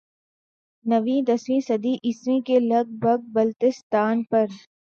نویں 0.85 1.21
دسویں 1.27 1.59
صدی 1.67 1.93
عیسوی 2.03 2.39
کے 2.47 2.59
لگ 2.61 2.85
بھگ 3.01 3.19
بلتستان 3.33 4.23
پر 4.29 4.45